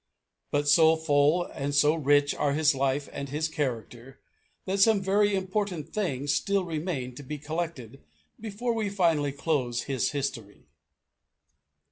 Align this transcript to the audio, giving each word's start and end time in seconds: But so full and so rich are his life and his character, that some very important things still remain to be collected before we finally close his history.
But 0.49 0.67
so 0.67 0.95
full 0.95 1.43
and 1.43 1.75
so 1.75 1.93
rich 1.93 2.33
are 2.33 2.53
his 2.53 2.73
life 2.73 3.07
and 3.13 3.29
his 3.29 3.47
character, 3.47 4.19
that 4.65 4.79
some 4.79 4.99
very 4.99 5.35
important 5.35 5.93
things 5.93 6.33
still 6.33 6.63
remain 6.65 7.13
to 7.13 7.21
be 7.21 7.37
collected 7.37 8.01
before 8.39 8.73
we 8.73 8.89
finally 8.89 9.31
close 9.31 9.83
his 9.83 10.09
history. 10.09 10.65